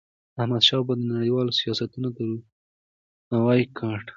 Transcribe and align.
احمدشاه 0.39 0.81
بابا 0.83 0.93
د 0.97 1.01
نړیوالو 1.13 1.57
سیاستوالو 1.59 2.09
درناوی 2.17 3.61
ګاټه. 3.77 4.09